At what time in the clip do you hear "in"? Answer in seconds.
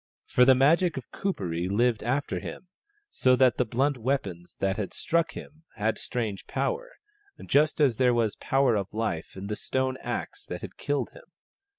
9.35-9.45